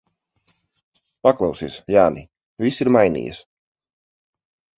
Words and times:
Paklausies, 1.27 1.75
Jāni, 1.97 2.25
viss 2.65 2.81
ir 2.87 2.91
mainījies. 2.97 3.45